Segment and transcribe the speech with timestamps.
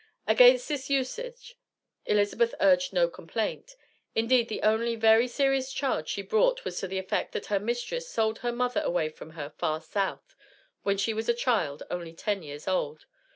[0.25, 1.59] Against this usage
[2.07, 3.75] Elizabeth urged no complaint.
[4.15, 8.09] Indeed the only very serious charge she brought was to the effect, that her mistress
[8.09, 10.35] sold her mother away from her far South,
[10.81, 13.05] when she was a child only ten years old.